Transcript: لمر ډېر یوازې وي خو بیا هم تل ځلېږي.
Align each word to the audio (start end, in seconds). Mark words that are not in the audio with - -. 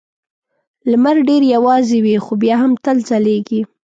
لمر 0.91 1.17
ډېر 1.29 1.41
یوازې 1.55 1.97
وي 2.05 2.15
خو 2.23 2.33
بیا 2.43 2.55
هم 2.63 2.71
تل 2.85 2.97
ځلېږي. 3.09 3.61